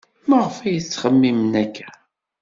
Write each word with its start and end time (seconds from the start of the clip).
Maɣef 0.29 0.55
ay 0.65 0.77
ttxemmimen 0.81 1.53
akka? 1.63 1.89